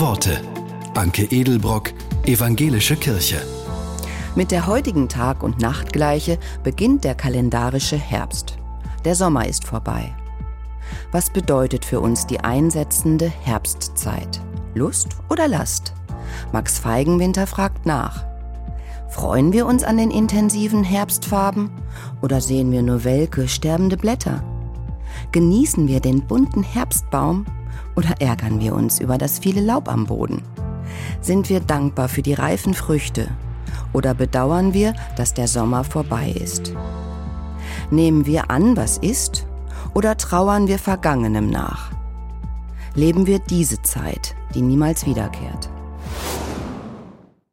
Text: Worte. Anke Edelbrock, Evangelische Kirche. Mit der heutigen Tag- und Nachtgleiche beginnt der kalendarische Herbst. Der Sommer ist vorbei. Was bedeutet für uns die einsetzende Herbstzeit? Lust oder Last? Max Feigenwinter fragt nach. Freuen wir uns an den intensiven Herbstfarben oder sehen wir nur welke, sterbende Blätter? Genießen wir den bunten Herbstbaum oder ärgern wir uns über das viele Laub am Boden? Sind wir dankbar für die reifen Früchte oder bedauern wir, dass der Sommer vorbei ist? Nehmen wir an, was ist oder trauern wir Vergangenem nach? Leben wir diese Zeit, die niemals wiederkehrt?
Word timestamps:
Worte. 0.00 0.40
Anke 0.94 1.24
Edelbrock, 1.24 1.92
Evangelische 2.24 2.94
Kirche. 2.94 3.42
Mit 4.36 4.52
der 4.52 4.68
heutigen 4.68 5.08
Tag- 5.08 5.42
und 5.42 5.60
Nachtgleiche 5.60 6.38
beginnt 6.62 7.02
der 7.02 7.16
kalendarische 7.16 7.96
Herbst. 7.96 8.58
Der 9.04 9.16
Sommer 9.16 9.48
ist 9.48 9.64
vorbei. 9.64 10.14
Was 11.10 11.30
bedeutet 11.30 11.84
für 11.84 11.98
uns 11.98 12.28
die 12.28 12.38
einsetzende 12.38 13.28
Herbstzeit? 13.28 14.40
Lust 14.74 15.16
oder 15.30 15.48
Last? 15.48 15.94
Max 16.52 16.78
Feigenwinter 16.78 17.48
fragt 17.48 17.84
nach. 17.84 18.24
Freuen 19.08 19.52
wir 19.52 19.66
uns 19.66 19.82
an 19.82 19.96
den 19.96 20.12
intensiven 20.12 20.84
Herbstfarben 20.84 21.72
oder 22.22 22.40
sehen 22.40 22.70
wir 22.70 22.82
nur 22.82 23.02
welke, 23.02 23.48
sterbende 23.48 23.96
Blätter? 23.96 24.44
Genießen 25.32 25.88
wir 25.88 25.98
den 25.98 26.24
bunten 26.24 26.62
Herbstbaum 26.62 27.46
oder 27.96 28.20
ärgern 28.20 28.60
wir 28.60 28.74
uns 28.74 29.00
über 29.00 29.18
das 29.18 29.38
viele 29.38 29.60
Laub 29.60 29.88
am 29.88 30.06
Boden? 30.06 30.42
Sind 31.20 31.48
wir 31.48 31.60
dankbar 31.60 32.08
für 32.08 32.22
die 32.22 32.34
reifen 32.34 32.74
Früchte 32.74 33.28
oder 33.92 34.14
bedauern 34.14 34.74
wir, 34.74 34.94
dass 35.16 35.34
der 35.34 35.48
Sommer 35.48 35.84
vorbei 35.84 36.30
ist? 36.30 36.72
Nehmen 37.90 38.26
wir 38.26 38.50
an, 38.50 38.76
was 38.76 38.98
ist 38.98 39.46
oder 39.94 40.16
trauern 40.16 40.68
wir 40.68 40.78
Vergangenem 40.78 41.50
nach? 41.50 41.90
Leben 42.94 43.26
wir 43.26 43.38
diese 43.38 43.82
Zeit, 43.82 44.34
die 44.54 44.62
niemals 44.62 45.06
wiederkehrt? 45.06 45.70